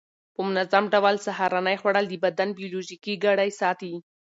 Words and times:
په 0.33 0.41
منظم 0.47 0.85
ډول 0.93 1.15
سهارنۍ 1.25 1.75
خوړل 1.81 2.05
د 2.09 2.13
بدن 2.25 2.49
بیولوژیکي 2.59 3.13
ګړۍ 3.23 3.49
ساتي. 3.61 3.93